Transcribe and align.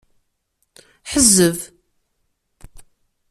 Ḥezzeb. 1.11 1.59